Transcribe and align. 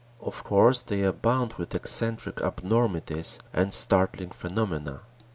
Of 0.19 0.43
course, 0.43 0.81
they 0.81 1.03
abound 1.03 1.53
with 1.59 1.75
eccentric 1.75 2.41
abnormities 2.41 3.37
and 3.53 3.71
startling 3.71 4.31
phenomena. 4.31 5.01